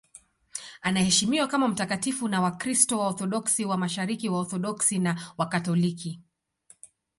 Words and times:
Anaheshimiwa 0.81 1.47
kama 1.47 1.67
mtakatifu 1.67 2.27
na 2.27 2.41
Wakristo 2.41 2.99
Waorthodoksi 2.99 3.65
wa 3.65 3.77
Mashariki, 3.77 4.29
Waorthodoksi 4.29 4.99
na 4.99 5.33
Wakatoliki. 5.37 6.21